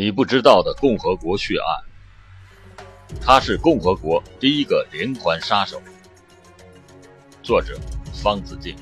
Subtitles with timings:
[0.00, 5.82] 你不知道的共和国血案，他是共和国第一个连环杀手。
[7.42, 7.76] 作者
[8.14, 8.76] 方子敬。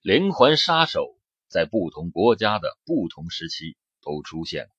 [0.00, 4.70] 连环杀手在不同国家的不同时期都出现了。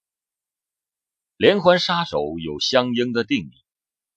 [1.35, 3.65] 连环杀手有相应的定义，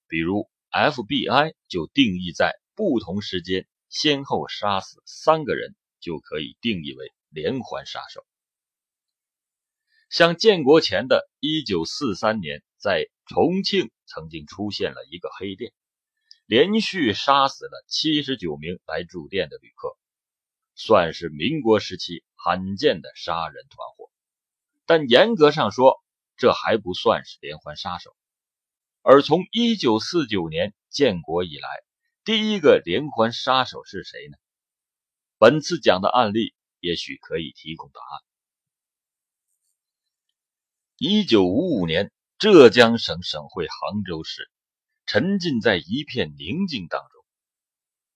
[0.07, 7.11] 比如 FBI 就定义在不同时间先后杀死三个人就可以定义为。
[7.35, 8.25] 连环杀手，
[10.09, 15.73] 像建国前的1943年，在重庆曾经出现了一个黑店，
[16.45, 19.97] 连续杀死了79名来住店的旅客，
[20.75, 24.09] 算是民国时期罕见的杀人团伙。
[24.85, 26.01] 但严格上说，
[26.37, 28.15] 这还不算是连环杀手。
[29.01, 31.67] 而从1949年建国以来，
[32.23, 34.37] 第一个连环杀手是谁呢？
[35.37, 36.54] 本次讲的案例。
[36.85, 38.21] 也许可以提供答案。
[40.97, 44.51] 一九五五年，浙江省省会杭州市
[45.07, 47.25] 沉浸在一片宁静当中。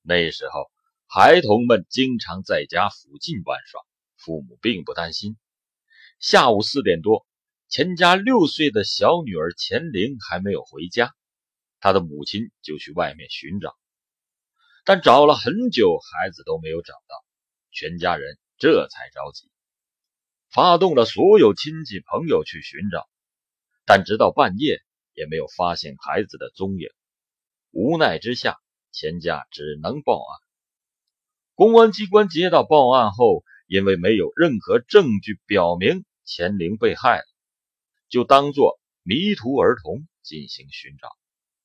[0.04, 0.70] 那时候，
[1.08, 3.82] 孩童们经常在家附近玩耍，
[4.18, 5.36] 父母并不担心。
[6.20, 7.26] 下午四点多，
[7.70, 11.16] 钱家六岁的小女儿钱玲还没有回家，
[11.80, 13.76] 她的母亲就去外面寻找，
[14.86, 17.26] 但找了很久，孩子都没有找到，
[17.72, 18.38] 全家人。
[18.60, 19.50] 这才着急，
[20.52, 23.10] 发动了所有亲戚朋友去寻找，
[23.86, 26.90] 但直到半夜也没有发现孩子的踪影。
[27.72, 28.58] 无奈之下，
[28.92, 30.40] 钱家只能报案。
[31.56, 37.26] 公安机关接到报案后，因为没有任何证据表明钱玲被害了，
[38.10, 41.08] 就当作迷途儿童进行寻找，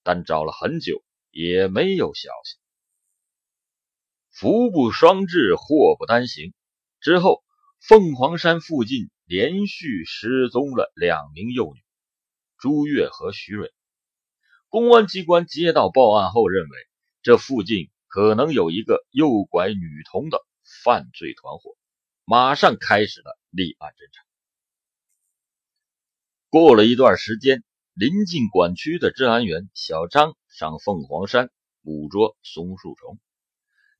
[0.04, 2.56] 但找了很久也没有消息。
[4.30, 6.54] 福不双至，祸不单行。
[7.04, 7.44] 之后，
[7.86, 11.80] 凤凰山附近连续失踪了两名幼女
[12.56, 13.74] 朱月和徐蕊。
[14.70, 16.70] 公安机关接到报案后，认为
[17.20, 20.38] 这附近可能有一个诱拐女童的
[20.82, 21.76] 犯罪团伙，
[22.24, 24.24] 马上开始了立案侦查。
[26.48, 27.62] 过了一段时间，
[27.92, 31.50] 临近管区的治安员小张上凤凰山
[31.82, 33.18] 捕捉松树虫，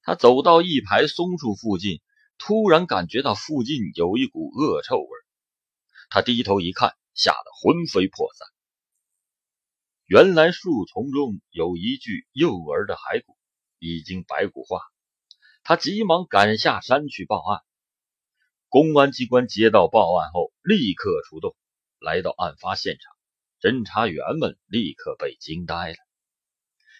[0.01, 2.01] 他走到一排松树附近。
[2.39, 5.09] 突然感觉到附近有一股恶臭味，
[6.11, 8.49] 他低头一看，吓得魂飞魄散。
[10.07, 13.37] 原来树丛中有一具幼儿的骸骨，
[13.79, 14.81] 已经白骨化。
[15.63, 17.63] 他急忙赶下山去报案。
[18.69, 21.57] 公安机关接到报案后，立刻出动，
[22.01, 23.13] 来到案发现场。
[23.61, 25.97] 侦查员们立刻被惊呆了，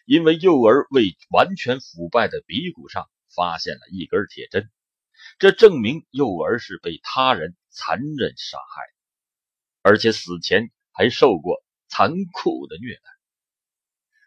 [0.07, 4.71] 因为幼儿未完全腐败的鼻骨上发现了一根铁针。
[5.39, 8.83] 这证明幼儿是被他人残忍杀害，
[9.83, 13.03] 而且死前还受过残酷的虐待。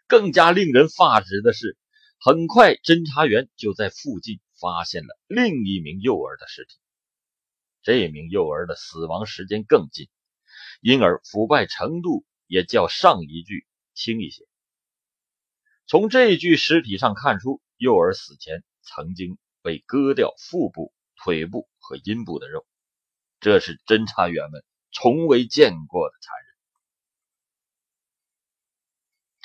[0.06, 1.76] 更加令人发指的是，
[2.20, 6.76] 很快侦查员就在附近发现了另一名幼儿的尸体。
[7.82, 10.08] 这名幼儿的死亡时间更近，
[10.80, 14.44] 因而腐败程度也较上一具轻一些。
[15.86, 20.92] 从这具尸体上看出，幼儿死前曾经被割掉腹部。
[21.22, 22.66] 腿部和阴部的肉，
[23.40, 26.34] 这是侦查员们从未见过的残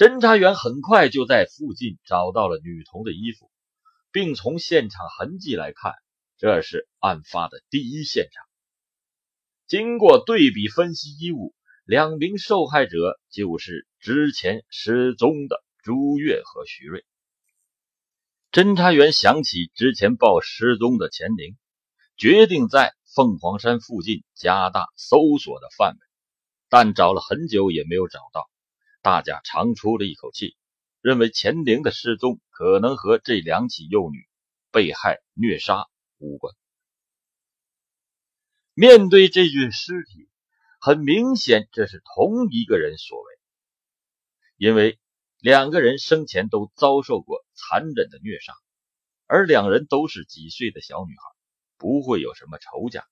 [0.07, 0.17] 忍。
[0.17, 3.51] 侦查员很快就在附近找到了女童的衣服，
[4.11, 5.93] 并从现场痕迹来看，
[6.37, 8.43] 这是案发的第一现场。
[9.67, 11.53] 经过对比分析衣物，
[11.85, 17.05] 两名受害者就是之前失踪的朱月和徐瑞。
[18.51, 21.57] 侦查员想起之前报失踪的钱玲。
[22.15, 25.99] 决定在凤凰山附近加大搜索的范围，
[26.69, 28.49] 但找了很久也没有找到。
[29.01, 30.55] 大家长出了一口气，
[31.01, 34.27] 认为钱玲的失踪可能和这两起幼女
[34.71, 35.87] 被害虐杀
[36.19, 36.55] 无关。
[38.73, 40.29] 面对这具尸体，
[40.79, 43.25] 很明显这是同一个人所为，
[44.55, 44.99] 因为
[45.39, 48.53] 两个人生前都遭受过残忍的虐杀，
[49.27, 51.32] 而两人都是几岁的小女孩。
[51.77, 53.05] 不会有什么仇家，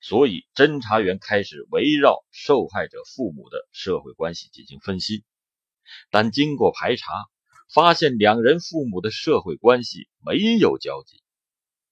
[0.00, 5.24] 所以侦查员开始围绕受害者父母的社会关系进行分析，
[6.10, 7.24] 但经过排查，
[7.72, 11.22] 发现两人父母的社会关系没有交集，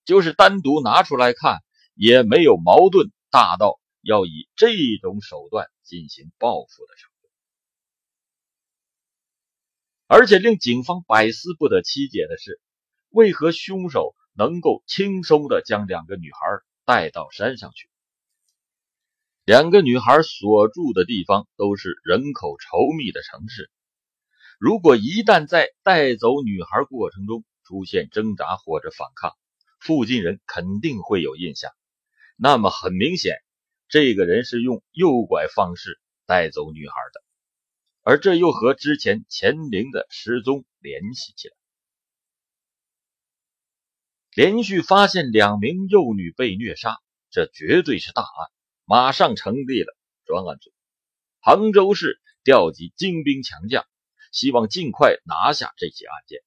[0.05, 1.59] 就是单独拿出来看，
[1.95, 7.29] 也没有矛盾大到要以这种手段进行报复的程度。
[10.07, 12.61] 而且令警方百思不得其解的是，
[13.11, 14.15] 为何凶手？
[14.41, 16.39] 能够轻松的将两个女孩
[16.87, 17.91] 带到山上去。
[19.45, 23.71] 两个女孩所住的地方都是人口稠密的城市，
[24.59, 29.37] 如果一旦在带走女孩过程中出现挣扎或者反抗，
[29.79, 31.71] 附近人肯定会有印象。
[32.39, 33.37] 那么很明显，
[33.91, 37.21] 这个人是用诱拐方式带走女孩的，
[38.01, 41.60] 而这又和之前钱玲的失踪联系起来。
[44.35, 46.99] 连续发现两名幼女被虐杀，
[47.31, 48.51] 这绝对是大案。
[48.85, 50.73] 马上成立了专案组，
[51.41, 53.85] 杭州市调集精兵强将，
[54.33, 56.41] 希望尽快拿下这起案件。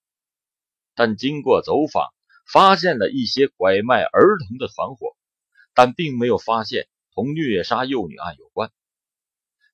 [0.95, 2.13] 但经过走访，
[2.51, 5.15] 发现了一些拐卖儿童的团伙，
[5.74, 8.71] 但并没有发现同虐杀幼女案有关。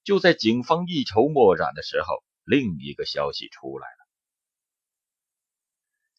[0.04, 3.99] 就在警方一筹莫展的时候，另一个消息出来了：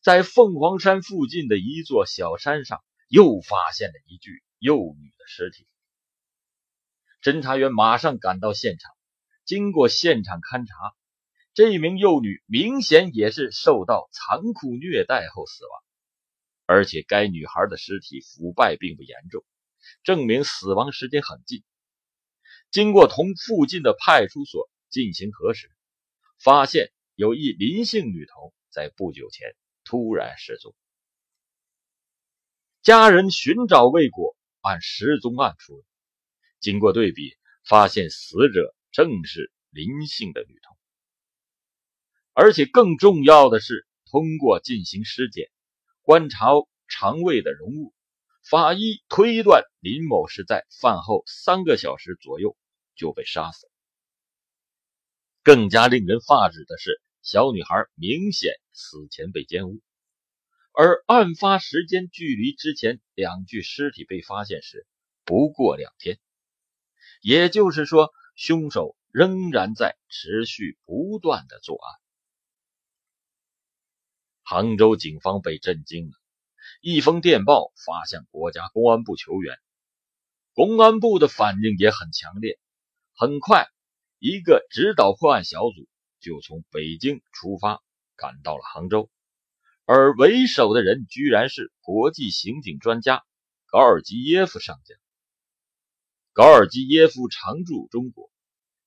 [0.02, 5.66] 在凤凰山附近的一座小山上，又发现了一具幼女的尸体。
[7.22, 8.90] 侦查员马上赶到现场，
[9.44, 10.74] 经过现场勘查，
[11.52, 15.82] 这名幼女明显也是受到残酷虐待后死亡，
[16.64, 19.44] 而且该女孩的尸体腐败并不严重，
[20.02, 21.62] 证明死亡时间很近。
[22.70, 25.70] 经过同附近的派出所进行核实，
[26.38, 29.54] 发现有一林姓女童在不久前
[29.90, 30.72] 突然失踪，
[32.80, 35.82] 家人寻找未果，按失踪案处理。
[36.60, 40.76] 经过对比，发现死者正是林姓的女童，
[42.34, 45.50] 而且更重要的是，通过进行尸检、
[46.02, 46.50] 观察
[46.86, 47.92] 肠胃的容物，
[48.48, 52.56] 法医推断林某是在饭后三个小时左右
[52.94, 53.68] 就被杀死。
[55.42, 59.80] 更加令人发指的是，小女孩明显死前被奸污，
[60.72, 64.86] 而案发时间距离之前两具尸体被发现时
[65.24, 66.18] 不过两天。
[67.20, 72.00] 也就是说，凶手仍然在持续不断的作案。
[74.42, 76.12] 杭州警方被震惊了，
[76.80, 79.58] 一封电报发向国家公安部求援，
[80.54, 82.58] 公安部的反应也很强烈。
[83.12, 83.68] 很快，
[84.18, 85.86] 一个指导破案小组
[86.20, 87.82] 就从北京出发，
[88.16, 89.10] 赶到了杭州，
[89.84, 93.24] 而为首的人居然是国际刑警专家
[93.66, 94.98] 高尔基耶夫上将。
[96.32, 98.30] 高尔基耶夫常驻中国。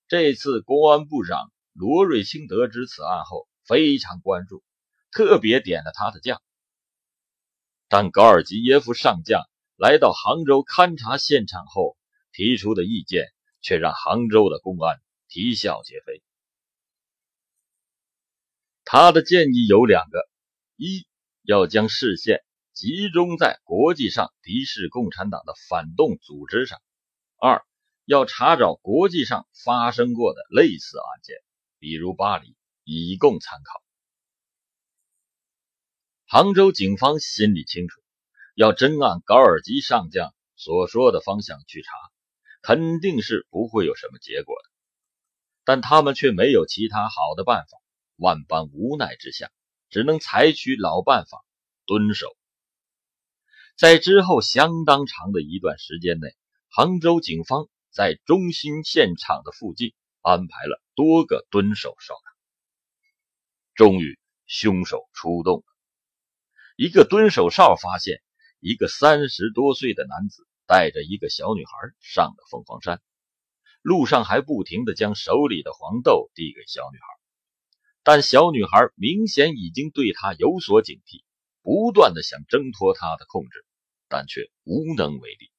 [0.06, 4.62] 这次公安部长罗瑞卿得知此案后非常关注，
[5.10, 6.40] 特别点了他的将。
[7.88, 9.42] 但高尔基耶夫上将
[9.76, 11.96] 来到杭州勘察现场后
[12.32, 16.22] 提出的意见，却让杭州的公安啼笑皆非。
[18.96, 20.20] 他的建议有两个：
[20.76, 21.04] 一
[21.42, 26.80] 要将视线集中在国际上敌视共产党的反动组织上。
[27.36, 27.64] 二
[28.04, 31.34] 要查找国际上发生过的类似案件，
[31.80, 32.54] 比如巴黎，
[32.84, 33.82] 以供参考。
[36.28, 38.00] 杭州警方心里清楚，
[38.54, 41.90] 要真按高尔基上将所说的方向去查，
[42.62, 44.70] 肯定是不会有什么结果的。
[45.64, 47.76] 但他们却没有其他好的办法，
[48.16, 49.50] 万般无奈之下，
[49.90, 51.44] 只能采取老办法——
[51.86, 52.36] 蹲守。
[53.76, 56.36] 在之后相当长的一段时间内。
[56.76, 62.34] 杭州警方在中心现场的附近安排了多个蹲守哨岗。
[63.76, 65.64] 终于，凶手出动了。
[66.74, 68.20] 一个蹲守哨发现，
[68.58, 73.00] 一个三十多岁的男子带着一个小女孩上了凤凰山，
[73.80, 77.06] 路上还不停地将手里的黄豆递给小女孩，
[78.06, 81.24] 但小女孩明显已经对他有所警惕，
[81.62, 83.64] 不断的想挣脱他的控制，
[84.08, 85.50] 但却无能为力。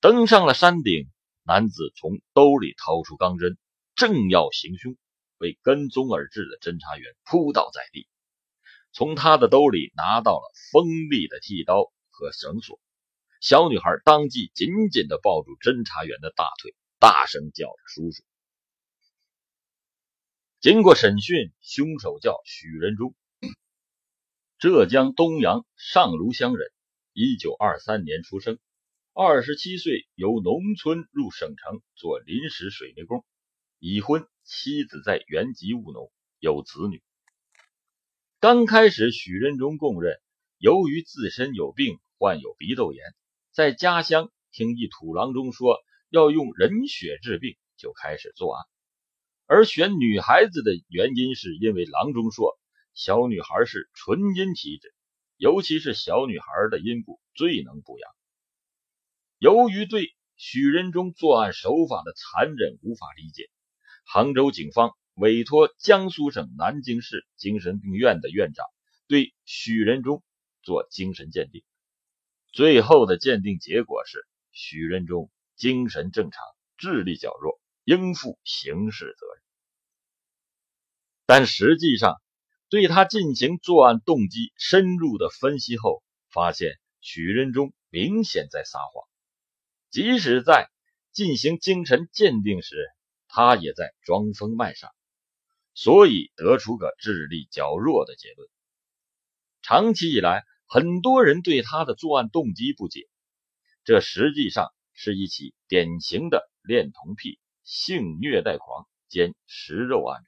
[0.00, 1.08] 登上了山顶，
[1.44, 3.56] 男子从兜里掏出钢针，
[3.94, 4.96] 正要行凶，
[5.38, 8.08] 被跟踪而至的侦查员扑倒在地，
[8.90, 12.80] 从他的兜里拿到了锋利的剃刀和绳索。
[13.40, 18.24] 小女孩当即紧紧地抱住侦查员的大腿，大声叫着“叔叔”。
[20.60, 23.14] 经过审讯，凶手叫许仁忠，
[24.58, 26.70] 浙江东阳上卢乡人，
[27.14, 28.58] 一九二三年出生。
[29.14, 33.24] 二十七岁，由农村入省城做临时水泥工，
[33.78, 37.02] 已婚，妻子在原籍务农，有子女。
[38.38, 40.20] 刚开始，许仁忠供认，
[40.58, 43.02] 由于自身有病，患有鼻窦炎，
[43.50, 45.78] 在家乡听一土郎中说
[46.10, 48.69] 要用人血治病，就开始作案。
[49.52, 52.56] 而选女孩子的原因，是因为郎中说
[52.94, 54.94] 小女孩是纯阴体质，
[55.36, 58.08] 尤其是小女孩的阴部最能补阳。
[59.38, 63.50] 由于对许仁忠作案手法的残忍无法理解，
[64.04, 68.64] 杭州警方委托江苏省南京市精神病院的院长
[69.08, 70.22] 对许仁忠
[70.62, 71.64] 做精神鉴定。
[72.52, 76.40] 最后的鉴定结果是许仁忠精神正常，
[76.78, 79.29] 智力较弱，应负刑事责任。
[81.32, 82.20] 但实际上，
[82.68, 89.06] 对他进行作案动机深入的分析后，发现许仁忠明显在撒谎。
[89.90, 90.68] 即使在
[91.12, 92.84] 进行精神鉴定时，
[93.28, 94.90] 他也在装疯卖傻，
[95.72, 98.48] 所以得出个智力较弱的结论。
[99.62, 103.08] 长期以来，很多人对他的作案动机不解，
[103.84, 110.24] 这实际上是一起典型的恋童癖、性虐待狂兼食肉案。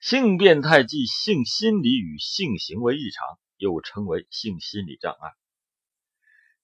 [0.00, 5.32] 性变态即性心理与性行为异常，又称为性心理障碍。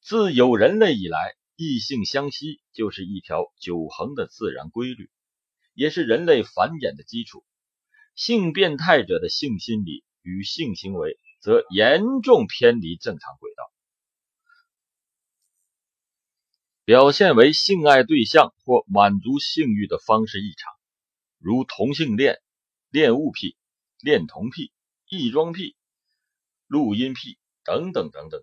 [0.00, 5.11] 自有人类以来，异性相吸就是一条久恒的自然规律，
[5.75, 7.45] 也是人类繁衍的基础。
[8.14, 13.71] 性变态者的性心理与性行为则严重偏离正常轨道，
[16.87, 20.73] 表现为性爱对象或满足性欲的方式异常，
[21.38, 22.40] 如同性恋。
[22.90, 23.57] 恋物癖、
[24.00, 24.73] 恋童癖、
[25.09, 25.76] 异装癖、
[26.66, 28.43] 录音癖等等等等，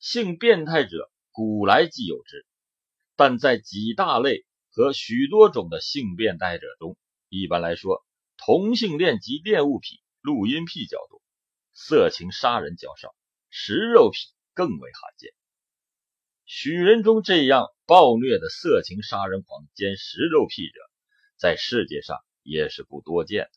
[0.00, 2.46] 性变态者古来即有之，
[3.14, 6.96] 但在几大类和许多种的性变态者中，
[7.28, 8.04] 一般来说，
[8.36, 11.22] 同性恋及恋物癖、录音癖较多，
[11.72, 13.14] 色情杀人较少，
[13.50, 14.18] 食肉癖
[14.54, 15.32] 更为罕见。
[16.46, 20.80] 许仁忠这样暴虐的色情杀人狂兼食肉癖者，
[21.36, 23.48] 在世界上也是不多见。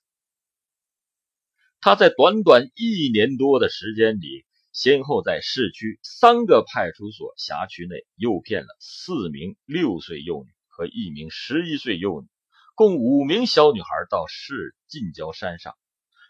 [1.79, 12.27] 他在短短一年多的时间里，先后在市区三个派出所辖区内诱骗了四名六岁幼女和一名十一岁幼女，
[12.75, 15.75] 共五名小女孩到市近郊山上，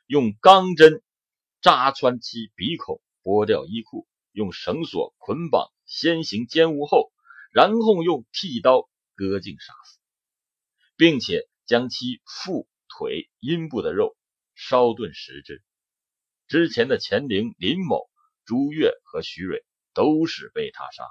[0.08, 1.04] 用钢针
[1.62, 7.12] 扎穿其鼻孔，剥掉衣裤，用绳索捆绑，先行奸污后，
[7.52, 10.00] 然后用剃刀割颈杀死，
[10.96, 14.18] 并且将其腹、腿、阴部的肉。
[14.54, 15.64] 烧炖食之。
[16.48, 18.10] 之前的钱玲、林某、
[18.46, 19.64] 朱月和徐蕊
[19.94, 21.10] 都是被他杀害。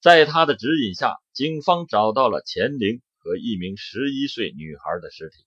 [0.00, 5.44] 在他的指引下，警方找到了钱玲和一名十一岁女孩的尸体。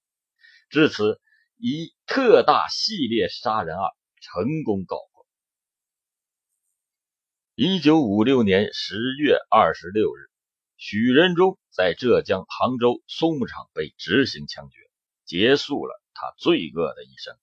[0.69, 1.22] 至此，
[1.55, 5.25] 一特大系列杀人案成功告破。
[7.53, 10.29] 一九五六年十月二十六日，
[10.86, 14.80] 许仁忠在浙江杭州松木厂被执行枪决，
[15.24, 16.04] 结束了。
[16.13, 17.38] 他罪恶的一生，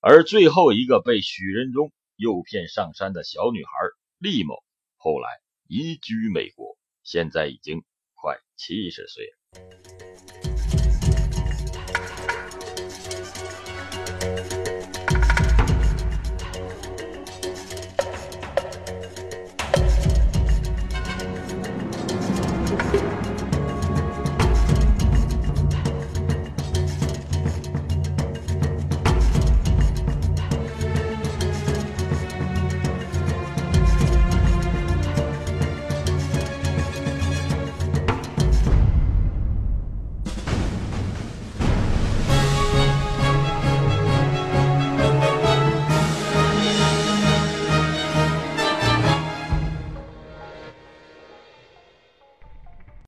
[0.00, 3.70] 而最后一个被许仁忠诱骗上山的小女孩
[4.18, 4.62] 厉某，
[4.94, 5.28] 后来
[5.66, 7.82] 移居美国，现在已经
[8.14, 10.35] 快七十岁了。